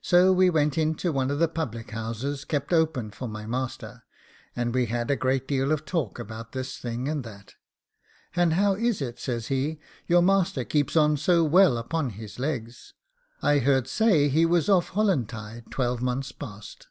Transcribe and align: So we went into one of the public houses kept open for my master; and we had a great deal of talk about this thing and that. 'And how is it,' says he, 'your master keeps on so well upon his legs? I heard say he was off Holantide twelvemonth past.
So 0.00 0.32
we 0.32 0.48
went 0.48 0.78
into 0.78 1.12
one 1.12 1.30
of 1.30 1.38
the 1.38 1.48
public 1.48 1.90
houses 1.90 2.46
kept 2.46 2.72
open 2.72 3.10
for 3.10 3.28
my 3.28 3.44
master; 3.44 4.04
and 4.56 4.72
we 4.74 4.86
had 4.86 5.10
a 5.10 5.16
great 5.16 5.46
deal 5.46 5.70
of 5.70 5.84
talk 5.84 6.18
about 6.18 6.52
this 6.52 6.78
thing 6.78 7.08
and 7.10 7.22
that. 7.24 7.56
'And 8.34 8.54
how 8.54 8.72
is 8.74 9.02
it,' 9.02 9.18
says 9.20 9.48
he, 9.48 9.78
'your 10.06 10.22
master 10.22 10.64
keeps 10.64 10.96
on 10.96 11.18
so 11.18 11.44
well 11.44 11.76
upon 11.76 12.08
his 12.16 12.38
legs? 12.38 12.94
I 13.42 13.58
heard 13.58 13.86
say 13.86 14.30
he 14.30 14.46
was 14.46 14.70
off 14.70 14.88
Holantide 14.94 15.70
twelvemonth 15.70 16.38
past. 16.38 16.86